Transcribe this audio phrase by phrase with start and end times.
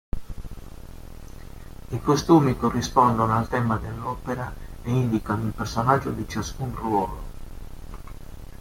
[1.91, 7.21] I costumi corrispondono al tema dell'opera e indicano il personaggio di ciascun ruolo.